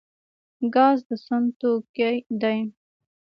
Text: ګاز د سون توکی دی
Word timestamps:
ګاز 0.73 0.97
د 1.07 1.09
سون 1.23 1.43
توکی 1.59 2.15
دی 2.41 2.57